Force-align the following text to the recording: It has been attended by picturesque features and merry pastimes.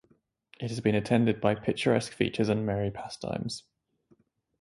It 0.59 0.71
has 0.71 0.79
been 0.79 0.95
attended 0.95 1.39
by 1.39 1.53
picturesque 1.53 2.11
features 2.13 2.49
and 2.49 2.65
merry 2.65 2.89
pastimes. 2.89 3.65